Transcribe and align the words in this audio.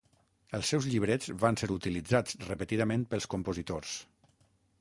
Els 0.59 0.71
seus 0.73 0.87
llibrets 0.93 1.29
van 1.43 1.59
ser 1.63 1.69
utilitzats 1.75 2.39
repetidament 2.47 3.07
pels 3.13 3.33
compositors. 3.35 3.97